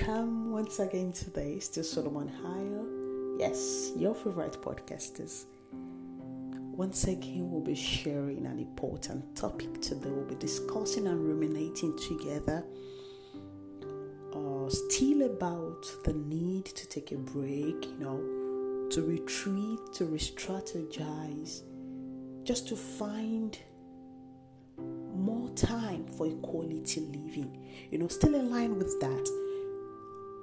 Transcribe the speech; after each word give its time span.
Welcome 0.00 0.50
once 0.50 0.78
again 0.78 1.12
to 1.12 1.30
to 1.30 1.84
Solomon 1.84 2.28
Higher. 2.28 3.38
Yes, 3.38 3.92
your 3.94 4.14
favorite 4.14 4.56
podcasters. 4.62 5.44
Once 6.72 7.04
again, 7.04 7.50
we'll 7.50 7.60
be 7.60 7.74
sharing 7.74 8.46
an 8.46 8.58
important 8.58 9.36
topic 9.36 9.82
today. 9.82 10.08
We'll 10.08 10.24
be 10.24 10.36
discussing 10.36 11.06
and 11.06 11.22
ruminating 11.22 11.98
together. 11.98 12.64
Uh, 14.32 14.70
still 14.70 15.22
about 15.22 15.84
the 16.04 16.14
need 16.14 16.64
to 16.64 16.88
take 16.88 17.12
a 17.12 17.16
break, 17.16 17.84
you 17.84 17.98
know, 17.98 18.88
to 18.88 19.02
retreat, 19.02 19.80
to 19.94 20.06
re 20.06 20.18
strategize, 20.18 21.60
just 22.44 22.68
to 22.68 22.76
find 22.76 23.58
more 25.14 25.50
time 25.50 26.06
for 26.06 26.26
equality 26.26 27.00
living. 27.00 27.54
You 27.90 27.98
know, 27.98 28.08
still 28.08 28.34
in 28.34 28.50
line 28.50 28.78
with 28.78 28.98
that, 29.00 29.39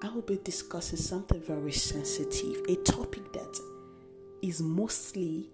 I 0.03 0.09
will 0.09 0.21
be 0.21 0.37
discussing 0.43 0.99
something 0.99 1.41
very 1.41 1.71
sensitive, 1.71 2.61
a 2.69 2.75
topic 2.83 3.33
that 3.33 3.59
is 4.43 4.61
mostly 4.61 5.49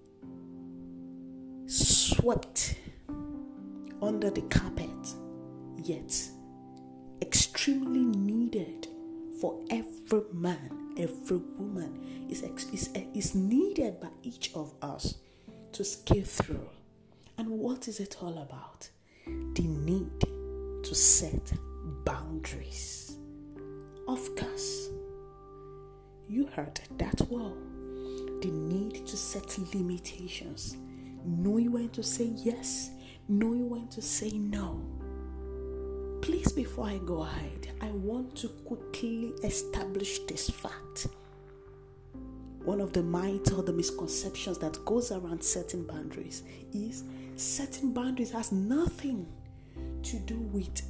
swept 1.66 2.76
under 4.02 4.30
the 4.30 4.42
carpet, 4.44 4.90
yet 5.82 6.14
extremely 7.22 8.04
needed 8.04 8.88
for 9.40 9.64
every 9.70 10.24
man, 10.34 10.94
every 10.98 11.38
woman, 11.58 12.28
is, 12.30 12.42
is, 12.74 12.90
is 13.14 13.36
needed 13.36 14.02
by 14.02 14.10
each 14.24 14.52
of 14.56 14.74
us 14.82 15.16
to 15.72 15.86
scale 15.86 16.26
through. 16.26 16.70
And 17.38 17.50
what 17.50 17.88
is 17.88 18.02
it 18.02 18.18
all 18.22 18.38
about? 18.40 18.90
The 19.26 19.64
need 19.64 20.20
to 20.84 20.94
set 20.94 21.54
boundaries. 22.04 23.13
Of 24.08 24.36
course, 24.36 24.90
you 26.28 26.48
heard 26.48 26.80
that 26.98 27.22
well. 27.30 27.56
The 28.42 28.52
need 28.52 29.08
to 29.08 29.16
set 29.16 29.58
limitations, 29.74 30.76
knowing 31.26 31.72
when 31.72 31.90
to 31.90 32.04
say 32.04 32.26
yes, 32.36 32.92
knowing 33.30 33.70
when 33.70 33.88
to 33.88 34.02
say 34.02 34.32
no. 34.32 34.82
Please, 36.22 36.52
before 36.52 36.86
I 36.88 36.98
go 36.98 37.24
ahead, 37.24 37.70
I 37.82 37.92
want 37.92 38.36
to 38.38 38.50
quickly 38.50 39.34
establish 39.44 40.20
this 40.28 40.50
fact. 40.50 41.08
One 42.66 42.82
of 42.82 42.92
the 42.92 43.04
myths 43.04 43.52
or 43.52 43.64
the 43.64 43.74
misconceptions 43.74 44.58
that 44.60 44.84
goes 44.84 45.12
around 45.12 45.42
setting 45.42 45.86
boundaries 45.86 46.44
is 46.74 47.04
setting 47.36 47.94
boundaries 47.94 48.32
has 48.32 48.52
nothing 48.52 49.28
to 50.04 50.20
do 50.20 50.40
with 50.52 50.82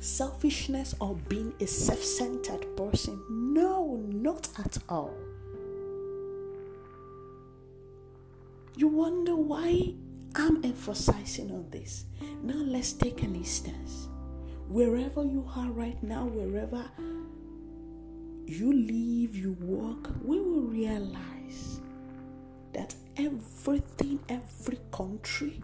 selfishness 0.00 0.94
or 1.00 1.14
being 1.28 1.52
a 1.60 1.66
self 1.66 2.02
centered 2.02 2.66
person. 2.76 3.22
No, 3.28 4.02
not 4.08 4.48
at 4.58 4.78
all. 4.88 5.14
You 8.76 8.88
wonder 8.88 9.36
why 9.36 9.94
I'm 10.34 10.64
emphasizing 10.64 11.50
on 11.50 11.68
this. 11.70 12.04
Now, 12.42 12.54
let's 12.54 12.92
take 12.92 13.22
an 13.22 13.34
instance. 13.34 14.08
Wherever 14.68 15.24
you 15.24 15.48
are 15.56 15.70
right 15.70 16.00
now, 16.02 16.26
wherever 16.26 16.84
you 18.46 18.72
live, 18.72 19.36
you 19.36 19.52
work, 19.60 20.10
we 20.24 20.40
will 20.40 20.62
realize 20.62 21.80
that 22.72 22.94
everything, 23.16 24.20
every 24.28 24.78
country, 24.92 25.60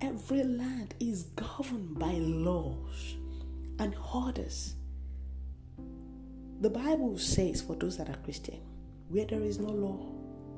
every 0.00 0.42
land 0.42 0.94
is 1.00 1.24
governed 1.36 1.98
by 1.98 2.12
laws 2.12 3.16
and 3.78 3.94
orders. 4.14 4.74
The 6.60 6.70
Bible 6.70 7.18
says, 7.18 7.60
for 7.60 7.76
those 7.76 7.98
that 7.98 8.08
are 8.08 8.16
Christian, 8.24 8.60
where 9.08 9.26
there 9.26 9.42
is 9.42 9.58
no 9.58 9.68
law, 9.68 10.06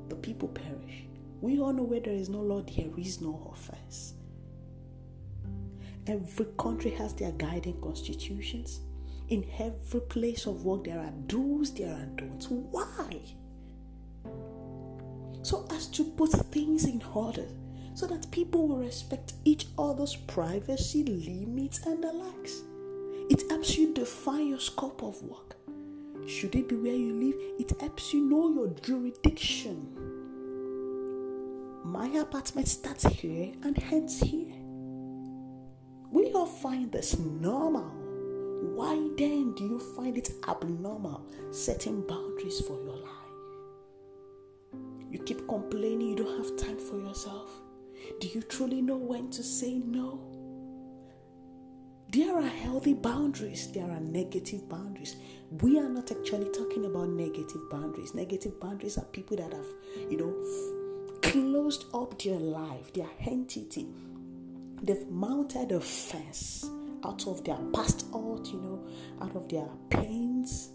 the 0.07 0.15
people 0.15 0.47
perish. 0.47 1.03
We 1.41 1.59
all 1.59 1.73
know 1.73 1.83
where 1.83 1.99
there 1.99 2.13
is 2.13 2.29
no 2.29 2.39
law, 2.39 2.61
there 2.61 2.91
is 2.97 3.21
no 3.21 3.51
offense. 3.53 4.13
Every 6.07 6.47
country 6.57 6.91
has 6.91 7.13
their 7.13 7.31
guiding 7.33 7.79
constitutions. 7.81 8.81
In 9.27 9.45
every 9.59 10.01
place 10.01 10.47
of 10.47 10.65
work, 10.65 10.85
there 10.85 10.99
are 10.99 11.13
do's, 11.27 11.73
there 11.73 11.93
are 11.93 12.05
don'ts. 12.15 12.47
Why? 12.49 13.21
So 15.43 15.67
as 15.71 15.87
to 15.87 16.03
put 16.03 16.31
things 16.51 16.85
in 16.85 17.03
order 17.13 17.45
so 17.93 18.07
that 18.07 18.31
people 18.31 18.67
will 18.67 18.77
respect 18.77 19.33
each 19.45 19.67
other's 19.77 20.15
privacy, 20.15 21.03
limits, 21.03 21.85
and 21.85 22.03
the 22.03 22.11
likes. 22.11 22.61
It 23.29 23.49
helps 23.49 23.77
you 23.77 23.93
define 23.93 24.47
your 24.47 24.59
scope 24.59 25.03
of 25.03 25.21
work. 25.21 25.55
Should 26.27 26.55
it 26.55 26.67
be 26.67 26.75
where 26.75 26.95
you 26.95 27.13
live? 27.13 27.35
It 27.59 27.79
helps 27.79 28.11
you 28.13 28.21
know 28.21 28.49
your 28.49 28.69
jurisdiction. 28.81 29.87
My 31.85 32.07
apartment 32.07 32.67
starts 32.67 33.03
here 33.03 33.53
and 33.63 33.81
ends 33.91 34.19
here. 34.19 34.55
We 36.11 36.31
all 36.33 36.47
find 36.47 36.91
this 36.91 37.19
normal. 37.19 37.91
Why 38.75 38.95
then 39.15 39.53
do 39.53 39.63
you 39.63 39.79
find 39.95 40.17
it 40.17 40.31
abnormal 40.47 41.25
setting 41.51 42.01
boundaries 42.07 42.61
for 42.61 42.73
your 42.83 42.97
life? 42.97 43.19
You 45.11 45.19
keep 45.19 45.47
complaining 45.47 46.09
you 46.09 46.15
don't 46.15 46.43
have 46.43 46.57
time 46.57 46.77
for 46.77 46.99
yourself. 46.99 47.49
Do 48.19 48.27
you 48.27 48.41
truly 48.41 48.81
know 48.81 48.97
when 48.97 49.29
to 49.31 49.43
say 49.43 49.75
no? 49.85 50.38
There 52.11 52.35
are 52.35 52.41
healthy 52.41 52.95
boundaries, 52.95 53.71
there 53.71 53.89
are 53.91 53.99
negative 53.99 54.67
boundaries. 54.67 55.15
We 55.61 55.77
are 55.77 55.87
not 55.87 56.11
actually 56.11 56.49
talking 56.49 56.85
about 56.85 57.09
negative 57.09 57.69
boundaries. 57.69 58.15
Negative 58.15 58.59
boundaries 58.59 58.97
are 58.97 59.05
people 59.05 59.37
that 59.37 59.53
have, 59.53 59.67
you 60.09 60.17
know, 60.17 61.19
closed 61.21 61.85
up 61.93 62.19
their 62.19 62.39
life, 62.39 62.91
their 62.93 63.09
entity. 63.27 63.87
They've 64.81 65.07
mounted 65.07 65.71
a 65.71 65.79
fence 65.79 66.67
out 67.05 67.27
of 67.27 67.43
their 67.43 67.59
past 67.73 68.07
out, 68.15 68.47
you 68.47 68.59
know, 68.59 68.87
out 69.21 69.35
of 69.35 69.47
their 69.47 69.67
pains, 69.91 70.71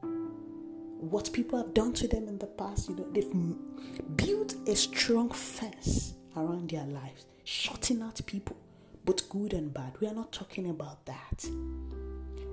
what 0.00 1.30
people 1.34 1.58
have 1.58 1.74
done 1.74 1.92
to 1.92 2.08
them 2.08 2.28
in 2.28 2.38
the 2.38 2.46
past, 2.46 2.88
you 2.88 2.96
know, 2.96 3.06
they've 3.12 4.16
built 4.16 4.54
a 4.66 4.74
strong 4.74 5.28
fence 5.28 6.14
around 6.34 6.70
their 6.70 6.86
lives, 6.86 7.26
shutting 7.44 8.00
out 8.00 8.18
people 8.24 8.56
both 9.04 9.28
good 9.28 9.52
and 9.52 9.72
bad. 9.72 9.94
We 10.00 10.06
are 10.06 10.14
not 10.14 10.32
talking 10.32 10.70
about 10.70 11.04
that. 11.06 11.44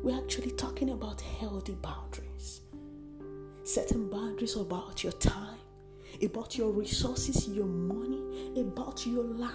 We're 0.03 0.17
actually 0.17 0.51
talking 0.51 0.91
about 0.91 1.21
healthy 1.21 1.75
boundaries. 1.75 2.61
Setting 3.63 4.09
boundaries 4.09 4.55
about 4.55 5.03
your 5.03 5.13
time, 5.13 5.59
about 6.23 6.57
your 6.57 6.71
resources, 6.71 7.47
your 7.49 7.65
money, 7.65 8.59
about 8.59 9.05
your 9.05 9.23
life. 9.23 9.51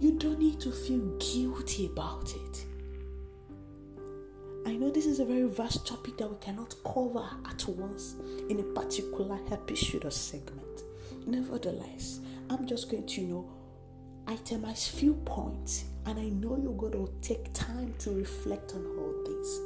You 0.00 0.18
don't 0.18 0.40
need 0.40 0.58
to 0.60 0.72
feel 0.72 1.16
guilty 1.18 1.86
about 1.86 2.34
it. 2.34 2.66
I 4.66 4.74
know 4.74 4.90
this 4.90 5.06
is 5.06 5.20
a 5.20 5.24
very 5.24 5.44
vast 5.44 5.86
topic 5.86 6.16
that 6.18 6.28
we 6.28 6.36
cannot 6.40 6.74
cover 6.82 7.28
at 7.48 7.68
once 7.68 8.16
in 8.48 8.58
a 8.58 8.62
particular 8.62 9.38
episode 9.52 10.04
or 10.04 10.10
segment. 10.10 10.61
Nevertheless, 11.26 12.20
I'm 12.50 12.66
just 12.66 12.90
going 12.90 13.06
to, 13.06 13.20
you 13.20 13.26
know, 13.26 13.50
itemize 14.26 14.88
few 14.88 15.14
points, 15.14 15.84
and 16.06 16.18
I 16.18 16.28
know 16.28 16.58
you're 16.62 16.72
going 16.72 16.92
to 16.92 17.12
take 17.20 17.52
time 17.52 17.94
to 18.00 18.10
reflect 18.10 18.74
on 18.74 18.84
all 18.98 19.14
this. 19.24 19.60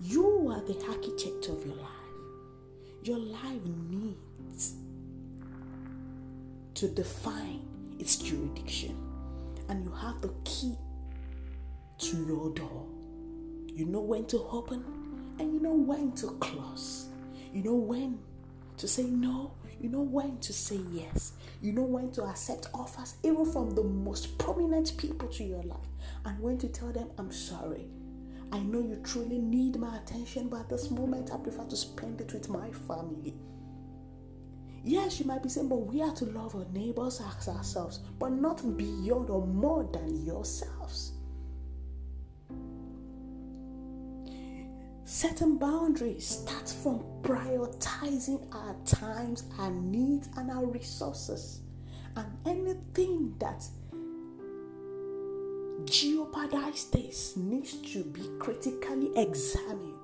You 0.00 0.48
are 0.50 0.60
the 0.62 0.78
architect 0.88 1.48
of 1.48 1.64
your 1.66 1.76
life. 1.76 1.90
Your 3.02 3.18
life 3.18 3.62
needs 3.88 4.74
to 6.74 6.88
define 6.88 7.62
its 7.98 8.16
jurisdiction, 8.16 8.96
and 9.68 9.84
you 9.84 9.90
have 9.92 10.20
the 10.20 10.32
key 10.44 10.76
to 11.98 12.26
your 12.26 12.50
door. 12.50 12.86
You 13.66 13.86
know 13.86 14.00
when 14.00 14.26
to 14.26 14.38
open 14.50 14.84
and 15.38 15.52
you 15.52 15.60
know 15.60 15.74
when 15.74 16.12
to 16.12 16.28
close. 16.40 17.08
You 17.52 17.62
know 17.62 17.74
when 17.74 18.18
to 18.78 18.88
say 18.88 19.04
no. 19.04 19.52
You 19.80 19.90
know 19.90 20.00
when 20.00 20.38
to 20.38 20.52
say 20.52 20.80
yes. 20.92 21.32
You 21.60 21.72
know 21.72 21.82
when 21.82 22.10
to 22.12 22.24
accept 22.24 22.68
offers, 22.72 23.16
even 23.22 23.50
from 23.50 23.70
the 23.70 23.82
most 23.82 24.38
prominent 24.38 24.96
people 24.96 25.28
to 25.28 25.44
your 25.44 25.62
life, 25.62 25.88
and 26.24 26.40
when 26.40 26.58
to 26.58 26.68
tell 26.68 26.92
them, 26.92 27.10
I'm 27.18 27.30
sorry. 27.30 27.86
I 28.52 28.60
know 28.60 28.80
you 28.80 29.00
truly 29.02 29.38
need 29.38 29.76
my 29.76 29.96
attention, 29.96 30.48
but 30.48 30.60
at 30.60 30.68
this 30.68 30.90
moment, 30.90 31.30
I 31.32 31.36
prefer 31.36 31.64
to 31.64 31.76
spend 31.76 32.20
it 32.20 32.32
with 32.32 32.48
my 32.48 32.70
family. 32.70 33.34
Yes, 34.84 35.18
you 35.18 35.26
might 35.26 35.42
be 35.42 35.48
saying, 35.48 35.68
but 35.68 35.86
we 35.86 36.00
are 36.00 36.14
to 36.14 36.26
love 36.26 36.54
our 36.54 36.64
neighbors 36.72 37.20
as 37.20 37.48
ourselves, 37.48 37.98
but 38.20 38.30
not 38.30 38.76
beyond 38.76 39.30
or 39.30 39.44
more 39.44 39.82
than 39.92 40.24
yourselves. 40.24 41.15
Setting 45.08 45.56
boundaries 45.56 46.26
starts 46.26 46.72
from 46.72 46.98
prioritizing 47.22 48.44
our 48.52 48.74
times, 48.84 49.44
our 49.56 49.70
needs, 49.70 50.28
and 50.36 50.50
our 50.50 50.66
resources. 50.66 51.60
And 52.16 52.26
anything 52.44 53.36
that 53.38 53.62
jeopardizes 55.84 56.90
this 56.90 57.36
needs 57.36 57.74
to 57.92 58.02
be 58.02 58.28
critically 58.40 59.16
examined. 59.16 59.94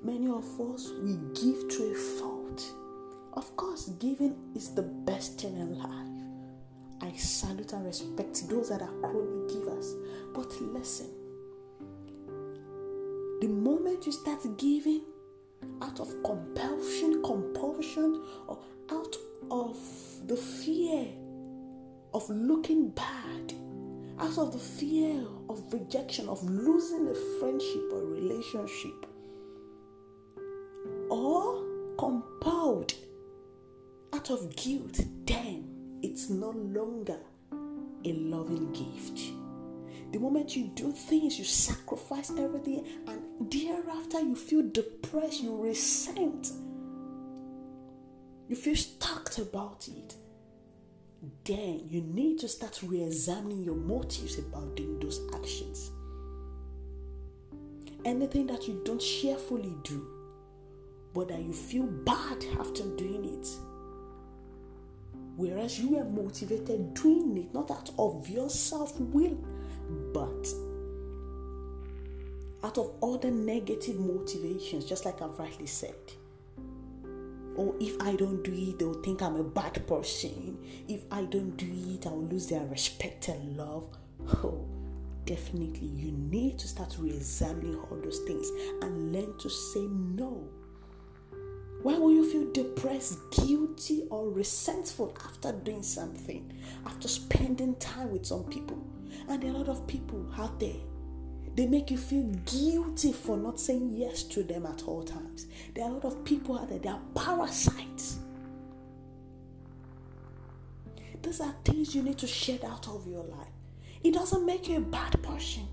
Many 0.00 0.28
of 0.28 0.44
us, 0.60 0.92
we 1.02 1.16
give 1.34 1.68
to 1.68 1.90
a 1.90 1.94
fault. 2.20 2.72
Of 3.32 3.56
course, 3.56 3.88
giving 3.98 4.36
is 4.54 4.72
the 4.72 4.82
best 4.82 5.40
thing 5.40 5.56
in 5.56 5.76
life. 5.76 7.12
I 7.12 7.16
salute 7.16 7.72
and 7.72 7.84
respect 7.84 8.48
those 8.48 8.68
that 8.68 8.82
are 8.82 9.00
chronic 9.00 9.48
givers. 9.48 9.96
But 10.32 10.48
listen, 10.60 11.08
moment 13.90 14.06
you 14.06 14.12
start 14.12 14.56
giving 14.56 15.02
out 15.82 15.98
of 15.98 16.08
compulsion, 16.22 17.22
compulsion, 17.24 18.22
or 18.46 18.58
out 18.92 19.16
of 19.50 19.76
the 20.28 20.36
fear 20.36 21.06
of 22.14 22.28
looking 22.30 22.90
bad, 22.90 23.52
out 24.20 24.38
of 24.38 24.52
the 24.52 24.58
fear 24.58 25.26
of 25.48 25.60
rejection, 25.72 26.28
of 26.28 26.42
losing 26.44 27.08
a 27.08 27.14
friendship 27.40 27.92
or 27.92 28.04
relationship, 28.04 29.06
or 31.10 31.64
compelled 31.98 32.94
out 34.14 34.30
of 34.30 34.54
guilt, 34.54 35.00
then 35.26 35.64
it's 36.02 36.30
no 36.30 36.50
longer 36.50 37.18
a 38.04 38.12
loving 38.12 38.72
gift. 38.72 39.32
The 40.12 40.18
moment 40.18 40.56
you 40.56 40.68
do 40.74 40.92
things, 40.92 41.38
you 41.38 41.44
sacrifice 41.44 42.30
everything, 42.30 42.84
and 43.06 43.19
thereafter 43.40 44.20
you 44.20 44.36
feel 44.36 44.68
depressed, 44.70 45.42
you 45.42 45.56
resent, 45.56 46.52
you 48.48 48.56
feel 48.56 48.76
stuck 48.76 49.36
about 49.38 49.88
it. 49.88 50.14
Then 51.44 51.86
you 51.88 52.00
need 52.02 52.38
to 52.40 52.48
start 52.48 52.80
re 52.82 53.02
examining 53.02 53.62
your 53.62 53.74
motives 53.74 54.38
about 54.38 54.74
doing 54.76 54.98
those 55.00 55.20
actions. 55.34 55.90
Anything 58.04 58.46
that 58.46 58.66
you 58.66 58.80
don't 58.84 59.00
cheerfully 59.00 59.74
do, 59.84 60.06
but 61.12 61.28
that 61.28 61.42
you 61.42 61.52
feel 61.52 61.84
bad 61.84 62.44
after 62.58 62.84
doing 62.96 63.24
it 63.24 63.46
whereas 65.40 65.78
you 65.78 65.96
were 65.96 66.04
motivated 66.04 66.92
doing 66.92 67.36
it 67.36 67.54
not 67.54 67.70
out 67.70 67.90
of 67.98 68.28
your 68.28 68.50
self 68.50 68.98
will 69.00 69.38
but 70.12 70.48
out 72.62 72.78
of 72.78 72.92
other 73.02 73.30
negative 73.30 73.98
motivations, 73.98 74.84
just 74.84 75.04
like 75.04 75.22
I've 75.22 75.38
rightly 75.38 75.66
said. 75.66 75.94
Or 77.56 77.74
if 77.80 78.00
I 78.00 78.14
don't 78.16 78.42
do 78.42 78.52
it, 78.52 78.78
they'll 78.78 79.02
think 79.02 79.22
I'm 79.22 79.36
a 79.36 79.44
bad 79.44 79.86
person. 79.86 80.58
If 80.88 81.02
I 81.10 81.24
don't 81.24 81.56
do 81.56 81.66
it, 81.94 82.06
I'll 82.06 82.22
lose 82.22 82.46
their 82.46 82.64
respect 82.66 83.28
and 83.28 83.56
love. 83.56 83.86
Oh, 84.44 84.66
definitely, 85.24 85.88
you 85.88 86.12
need 86.12 86.58
to 86.58 86.68
start 86.68 86.96
re 86.98 87.10
examining 87.10 87.76
all 87.76 87.98
those 88.02 88.20
things 88.20 88.48
and 88.82 89.12
learn 89.12 89.36
to 89.38 89.48
say 89.48 89.80
no. 89.80 90.48
Why 91.82 91.96
will 91.96 92.12
you 92.12 92.30
feel 92.30 92.52
depressed, 92.52 93.18
guilty, 93.30 94.04
or 94.10 94.28
resentful 94.28 95.16
after 95.24 95.52
doing 95.52 95.82
something, 95.82 96.52
after 96.84 97.08
spending 97.08 97.74
time 97.76 98.12
with 98.12 98.26
some 98.26 98.44
people? 98.44 98.78
And 99.28 99.42
there 99.42 99.50
are 99.50 99.54
a 99.54 99.58
lot 99.58 99.68
of 99.68 99.86
people 99.86 100.26
out 100.38 100.60
there. 100.60 100.76
They 101.54 101.66
make 101.66 101.90
you 101.90 101.98
feel 101.98 102.24
guilty 102.46 103.12
for 103.12 103.36
not 103.36 103.60
saying 103.60 103.90
yes 103.92 104.22
to 104.24 104.42
them 104.42 104.66
at 104.66 104.84
all 104.84 105.02
times. 105.02 105.46
There 105.74 105.84
are 105.84 105.90
a 105.90 105.94
lot 105.94 106.04
of 106.04 106.24
people 106.24 106.58
out 106.58 106.68
there, 106.68 106.78
they 106.78 106.88
are 106.88 107.00
parasites. 107.14 108.18
These 111.22 111.40
are 111.40 111.54
things 111.64 111.94
you 111.94 112.02
need 112.02 112.18
to 112.18 112.26
shed 112.26 112.64
out 112.64 112.88
of 112.88 113.06
your 113.06 113.24
life. 113.24 113.48
It 114.02 114.14
doesn't 114.14 114.46
make 114.46 114.68
you 114.68 114.78
a 114.78 114.80
bad 114.80 115.22
person. 115.22 115.68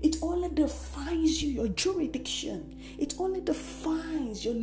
It 0.00 0.16
only 0.22 0.48
defines 0.48 1.42
you, 1.42 1.50
your 1.50 1.68
jurisdiction. 1.68 2.80
It 2.98 3.14
only 3.18 3.40
defines 3.40 4.44
your. 4.44 4.54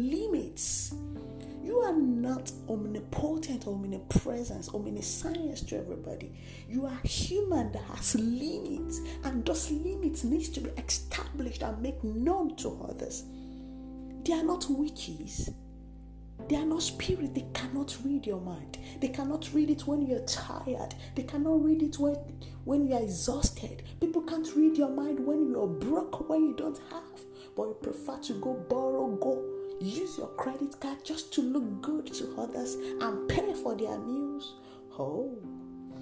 Not 2.27 2.51
omnipotent, 2.67 3.67
omnipresence, 3.67 4.67
omniscience 4.73 5.61
to 5.61 5.77
everybody. 5.77 6.33
You 6.67 6.85
are 6.85 6.99
human 7.05 7.71
that 7.71 7.83
has 7.83 8.15
limits, 8.15 8.99
and 9.23 9.45
those 9.45 9.71
limits 9.71 10.25
needs 10.25 10.49
to 10.49 10.59
be 10.59 10.69
established 10.71 11.63
and 11.63 11.81
made 11.81 12.03
known 12.03 12.57
to 12.57 12.85
others. 12.89 13.23
They 14.25 14.33
are 14.33 14.43
not 14.43 14.65
witches. 14.69 15.51
They 16.49 16.57
are 16.57 16.65
not 16.65 16.81
spirit. 16.81 17.33
They 17.33 17.47
cannot 17.53 17.95
read 18.03 18.27
your 18.27 18.41
mind. 18.41 18.77
They 18.99 19.07
cannot 19.07 19.49
read 19.53 19.69
it 19.69 19.87
when 19.87 20.01
you're 20.01 20.19
tired. 20.25 20.95
They 21.15 21.23
cannot 21.23 21.63
read 21.63 21.81
it 21.81 21.97
when, 21.97 22.15
when 22.65 22.89
you're 22.89 23.03
exhausted. 23.03 23.83
People 24.01 24.23
can't 24.23 24.53
read 24.53 24.75
your 24.75 24.89
mind 24.89 25.25
when 25.25 25.49
you're 25.49 25.65
broke, 25.65 26.29
when 26.29 26.43
you 26.43 26.55
don't 26.57 26.79
have. 26.91 27.21
But 27.55 27.67
you 27.67 27.77
prefer 27.81 28.17
to 28.23 28.33
go 28.41 28.53
borrow, 28.69 29.15
go 29.15 29.56
use 29.79 30.17
your 30.17 30.27
credit 30.27 30.79
card 30.79 31.03
just 31.03 31.33
to 31.33 31.41
look 31.41 31.81
good 31.81 32.13
to 32.13 32.35
others 32.37 32.75
and 32.75 33.27
pay 33.29 33.53
for 33.53 33.75
their 33.75 33.97
meals. 33.99 34.55
Oh, 34.97 35.37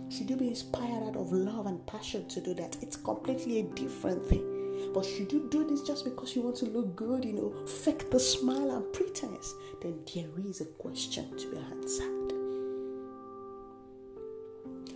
should 0.09 0.29
you 0.29 0.35
be 0.35 0.49
inspired 0.49 1.03
out 1.03 1.15
of 1.15 1.31
love 1.31 1.65
and 1.65 1.85
passion 1.87 2.27
to 2.29 2.41
do 2.41 2.53
that? 2.55 2.77
It's 2.81 2.95
completely 2.95 3.59
a 3.59 3.63
different 3.63 4.25
thing. 4.25 4.91
But 4.93 5.05
should 5.05 5.31
you 5.31 5.47
do 5.49 5.67
this 5.67 5.81
just 5.81 6.05
because 6.05 6.35
you 6.35 6.41
want 6.41 6.57
to 6.57 6.65
look 6.65 6.95
good, 6.95 7.25
you 7.25 7.33
know, 7.33 7.65
fake 7.65 8.09
the 8.11 8.19
smile 8.19 8.71
and 8.71 8.93
pretense? 8.93 9.53
Then 9.81 9.99
there 10.13 10.29
is 10.47 10.61
a 10.61 10.65
question 10.65 11.35
to 11.37 11.51
be 11.51 11.57
answered. 11.57 12.25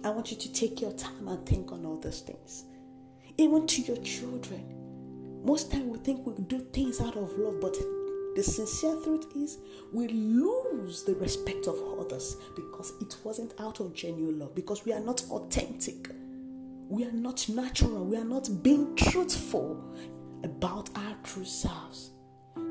I 0.05 0.09
want 0.11 0.31
you 0.31 0.37
to 0.37 0.53
take 0.53 0.79
your 0.79 0.93
time 0.93 1.27
and 1.27 1.45
think 1.45 1.71
on 1.71 1.85
all 1.85 1.97
those 1.97 2.21
things. 2.21 2.63
Even 3.37 3.67
to 3.67 3.81
your 3.81 3.97
children. 3.97 4.75
Most 5.43 5.71
time 5.71 5.89
we 5.89 5.97
think 5.99 6.25
we 6.25 6.33
do 6.43 6.59
things 6.59 7.01
out 7.01 7.17
of 7.17 7.37
love, 7.37 7.59
but 7.59 7.75
the 8.35 8.43
sincere 8.43 8.95
truth 9.03 9.27
is, 9.35 9.57
we 9.91 10.07
lose 10.07 11.03
the 11.03 11.15
respect 11.15 11.67
of 11.67 11.75
others 11.99 12.37
because 12.55 12.93
it 13.01 13.15
wasn't 13.23 13.53
out 13.59 13.79
of 13.79 13.93
genuine 13.93 14.39
love, 14.39 14.55
because 14.55 14.85
we 14.85 14.93
are 14.93 14.99
not 14.99 15.23
authentic. 15.31 16.09
We 16.89 17.05
are 17.05 17.11
not 17.11 17.47
natural. 17.49 18.05
We 18.05 18.17
are 18.17 18.23
not 18.23 18.49
being 18.63 18.95
truthful 18.95 19.83
about 20.43 20.89
our 20.95 21.15
true 21.23 21.45
selves. 21.45 22.11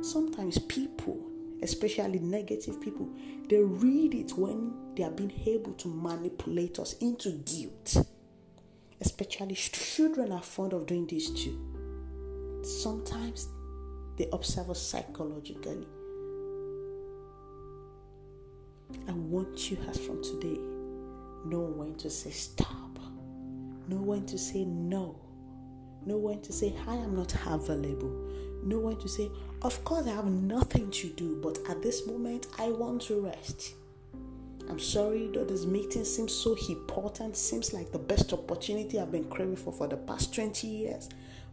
Sometimes 0.00 0.58
people, 0.58 1.20
especially 1.62 2.19
negative 2.19 2.81
people, 2.81 3.08
they 3.49 3.58
read 3.58 4.14
it 4.14 4.32
when 4.37 4.72
they 4.94 5.05
are 5.05 5.10
being 5.10 5.32
able 5.46 5.72
to 5.74 5.88
manipulate 5.88 6.79
us 6.79 6.94
into 6.94 7.31
guilt. 7.44 8.06
Especially 9.00 9.55
children 9.55 10.32
are 10.32 10.43
fond 10.43 10.72
of 10.72 10.86
doing 10.86 11.06
this 11.06 11.31
too. 11.31 11.56
Sometimes 12.65 13.48
they 14.19 14.29
observe 14.32 14.69
us 14.70 14.82
psychologically. 14.82 15.87
I 19.08 19.13
want 19.13 19.70
you, 19.70 19.79
as 19.89 19.98
from 19.98 20.22
today, 20.22 20.58
know 21.46 21.72
when 21.77 21.94
to 21.96 22.10
say 22.10 22.31
stop, 22.31 22.98
know 23.87 23.96
when 23.96 24.27
to 24.27 24.37
say 24.37 24.65
no, 24.65 25.17
know 26.05 26.17
when 26.17 26.41
to 26.43 26.53
say 26.53 26.75
I 26.87 26.94
am 26.96 27.15
not 27.15 27.32
available, 27.46 28.10
know 28.65 28.81
when 28.81 28.96
to 28.96 29.08
say, 29.08 29.31
Of 29.63 29.84
course, 29.84 30.06
I 30.06 30.10
have 30.10 30.27
nothing 30.27 30.91
to 30.91 31.10
do, 31.10 31.39
but 31.41 31.58
at 31.69 31.82
this 31.82 32.06
moment, 32.06 32.48
I 32.58 32.70
want 32.70 33.03
to 33.03 33.20
rest. 33.20 33.75
I'm 34.69 34.79
sorry 34.79 35.29
that 35.29 35.48
this 35.48 35.65
meeting 35.65 36.05
seems 36.05 36.32
so 36.32 36.56
important, 36.69 37.37
seems 37.37 37.72
like 37.72 37.91
the 37.91 37.98
best 37.98 38.32
opportunity 38.32 38.98
I've 38.98 39.13
been 39.13 39.29
craving 39.31 39.56
for 39.56 39.72
for 39.72 39.87
the 39.87 39.96
past 39.96 40.34
20 40.34 40.67
years. 40.67 41.08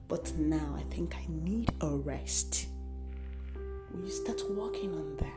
But 0.07 0.35
now 0.37 0.75
I 0.77 0.83
think 0.93 1.15
I 1.15 1.25
need 1.27 1.71
a 1.81 1.89
rest. 1.89 2.67
Will 3.91 4.05
you 4.05 4.11
start 4.11 4.41
working 4.51 4.93
on 4.93 5.17
that? 5.17 5.31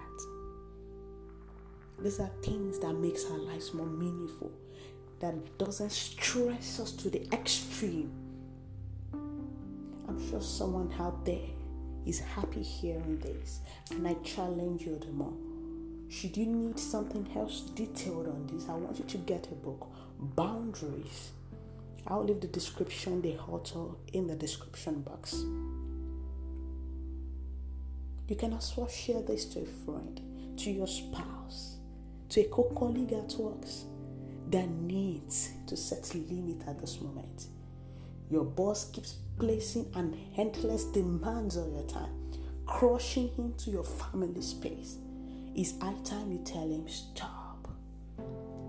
These 2.03 2.21
are 2.21 2.31
things 2.43 2.79
that 2.81 2.93
makes 2.95 3.25
our 3.25 3.39
lives 3.39 3.75
more 3.75 3.87
meaningful, 3.87 4.53
that 5.21 5.59
doesn't 5.59 5.91
stress 5.91 6.79
us 6.79 6.93
to 6.93 7.11
the 7.11 7.27
extreme. 7.33 8.13
I'm 9.13 10.31
sure 10.31 10.41
someone 10.41 10.93
out 11.01 11.25
there 11.25 11.49
is 12.07 12.21
happy 12.21 12.63
hearing 12.63 13.19
this, 13.19 13.61
and 13.91 14.07
I 14.07 14.15
challenge 14.25 14.83
you 14.83 14.99
the 14.99 15.09
more. 15.09 15.35
Should 16.09 16.37
you 16.37 16.47
need 16.47 16.79
something 16.79 17.29
else 17.37 17.61
detailed 17.61 18.29
on 18.29 18.47
this, 18.47 18.69
I 18.69 18.75
want 18.75 18.99
you 18.99 19.05
to 19.05 19.19
get 19.19 19.49
a 19.51 19.55
book, 19.55 19.89
Boundaries 20.19 21.33
I'll 22.07 22.25
leave 22.25 22.41
the 22.41 22.47
description, 22.47 23.21
the 23.21 23.33
hotel 23.33 23.99
in 24.13 24.27
the 24.27 24.35
description 24.35 25.03
box. 25.03 25.35
You 28.29 28.37
can 28.37 28.53
also 28.53 28.87
share 28.89 29.23
this 29.23 29.47
to 29.47 29.61
a 29.61 29.67
friend, 29.85 30.21
to 30.59 30.71
your 30.71 30.87
spouse, 30.87 31.77
to 32.31 32.41
a 32.41 32.45
co 32.45 32.65
colleague 32.79 33.13
at 33.13 33.33
work 33.39 33.65
that 34.51 34.69
needs 34.69 35.51
to 35.67 35.77
set 35.77 36.15
limit 36.15 36.63
at 36.67 36.81
this 36.81 37.01
moment. 37.01 37.47
Your 38.31 38.45
boss 38.45 38.91
keeps 38.91 39.17
placing 39.39 39.91
an 39.95 40.19
endless 40.37 40.85
demands 40.85 41.57
on 41.57 41.73
your 41.73 41.87
time, 41.87 42.33
crushing 42.67 43.31
into 43.39 43.71
your 43.71 43.85
family 43.85 44.43
space. 44.43 44.99
It's 45.55 45.81
high 45.81 45.95
time 46.05 46.33
you 46.33 46.39
tell 46.45 46.69
him 46.69 46.87
stop. 46.89 47.69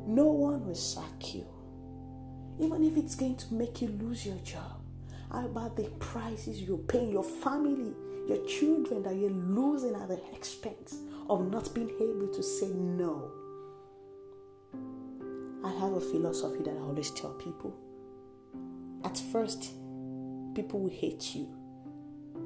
No 0.07 0.25
one 0.25 0.65
will 0.65 0.75
sack 0.75 1.35
you 1.35 1.45
Even 2.59 2.83
if 2.83 2.97
it's 2.97 3.15
going 3.15 3.37
to 3.37 3.53
make 3.53 3.81
you 3.81 3.87
lose 3.87 4.25
your 4.25 4.37
job. 4.37 4.81
How 5.31 5.45
about 5.45 5.77
the 5.77 5.83
prices 5.99 6.61
you're 6.61 6.77
paying, 6.77 7.11
your 7.11 7.23
family, 7.23 7.93
your 8.27 8.43
children 8.45 9.03
that 9.03 9.15
you're 9.15 9.29
losing 9.29 9.95
at 9.95 10.07
the 10.07 10.19
expense 10.33 10.97
of 11.29 11.49
not 11.51 11.73
being 11.73 11.91
able 11.91 12.27
to 12.33 12.43
say 12.43 12.67
no? 12.67 13.31
I 15.63 15.71
have 15.79 15.93
a 15.93 16.01
philosophy 16.01 16.63
that 16.63 16.75
I 16.75 16.79
always 16.79 17.11
tell 17.11 17.33
people. 17.33 17.75
At 19.05 19.17
first, 19.31 19.71
people 20.55 20.79
will 20.81 20.89
hate 20.89 21.35
you 21.35 21.45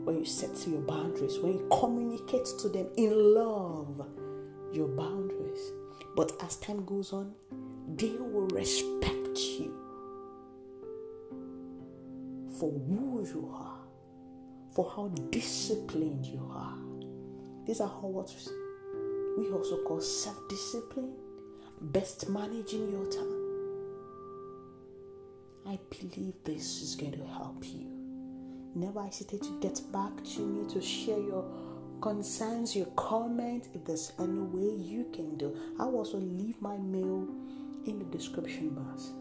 when 0.04 0.18
you 0.18 0.26
set 0.26 0.68
your 0.68 0.82
boundaries, 0.82 1.40
when 1.40 1.54
you 1.54 1.68
communicate 1.80 2.46
to 2.60 2.70
them 2.70 2.88
in 2.98 3.34
love 3.34 4.06
your 4.74 4.88
boundaries. 4.90 5.72
But 6.16 6.34
as 6.44 6.58
time 6.58 6.84
goes 6.86 7.14
on, 7.14 7.34
they 7.96 8.16
will 8.20 8.48
respect 8.48 9.38
you 9.38 9.83
for 12.60 12.72
who 12.72 13.26
you 13.26 13.52
are, 13.54 13.80
for 14.74 14.92
how 14.96 15.08
disciplined 15.30 16.26
you 16.26 16.50
are. 16.54 16.78
These 17.66 17.82
are 17.82 17.88
how 17.88 18.08
what 18.08 18.34
we 19.38 19.50
also 19.50 19.84
call 19.84 20.02
self 20.02 20.38
discipline, 20.50 21.14
best 21.82 22.30
managing 22.30 22.92
your 22.92 23.06
time. 23.12 23.40
I 25.66 25.80
believe 25.90 26.34
this 26.44 26.82
is 26.82 26.96
going 26.96 27.14
to 27.14 27.26
help 27.26 27.66
you. 27.66 27.88
Never 28.76 29.04
hesitate 29.04 29.44
to 29.44 29.60
get 29.62 29.82
back 29.92 30.12
to 30.36 30.42
me 30.42 30.70
to 30.74 30.82
share 30.82 31.20
your 31.20 31.46
concerns, 32.02 32.76
your 32.76 32.88
comments, 32.98 33.70
If 33.74 33.86
there's 33.86 34.12
any 34.20 34.40
way 34.40 34.76
you 34.76 35.06
can 35.14 35.38
do, 35.38 35.56
I'll 35.80 35.96
also 35.96 36.18
leave 36.18 36.62
my 36.62 36.78
mail 36.78 37.28
in 37.86 37.98
the 38.00 38.06
description 38.06 38.72
box. 38.72 39.12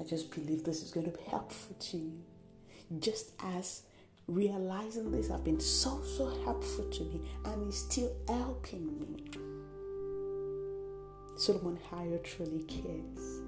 I 0.00 0.04
just 0.04 0.30
believe 0.34 0.64
this 0.64 0.82
is 0.82 0.90
going 0.90 1.10
to 1.10 1.16
be 1.16 1.24
helpful 1.28 1.76
to 1.78 1.96
you. 1.98 2.18
Just 2.98 3.32
as 3.56 3.82
realizing 4.26 5.10
this 5.10 5.28
have 5.28 5.44
been 5.44 5.60
so 5.60 6.00
so 6.16 6.28
helpful 6.44 6.84
to 6.90 7.02
me 7.04 7.20
and 7.44 7.68
is 7.68 7.78
still 7.78 8.12
helping 8.28 8.98
me. 9.00 9.24
Solomon 11.36 11.78
Hire 11.90 12.18
truly 12.18 12.62
cares. 12.64 13.40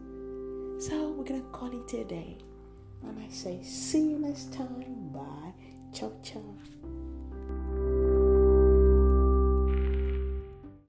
So 0.86 1.10
we're 1.10 1.24
gonna 1.24 1.42
call 1.52 1.70
it 1.70 1.92
a 1.94 2.04
day. 2.04 2.38
And 3.02 3.18
I 3.20 3.28
say, 3.28 3.62
see 3.62 4.10
you 4.10 4.18
next 4.18 4.52
time. 4.52 5.10
Bye. 5.12 5.52
Ciao 5.92 6.12
ciao. 6.22 6.81